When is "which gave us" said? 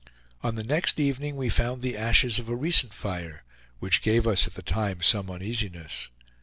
3.77-4.47